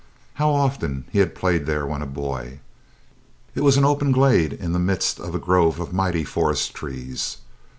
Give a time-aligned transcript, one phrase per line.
[0.41, 2.59] How often he had played there when a boy!
[3.53, 7.37] It was an open glade in the midst of a grove of mighty forest trees.